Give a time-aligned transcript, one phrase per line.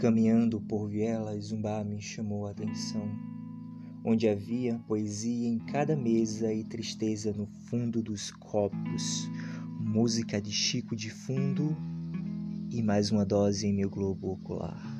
[0.00, 3.06] Caminhando por vielas, um bar me chamou a atenção,
[4.02, 9.28] onde havia poesia em cada mesa e tristeza no fundo dos copos,
[9.78, 11.76] música de Chico de fundo
[12.70, 14.99] e mais uma dose em meu globo ocular.